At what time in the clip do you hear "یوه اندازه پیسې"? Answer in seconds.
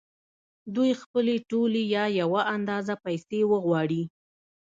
2.21-3.39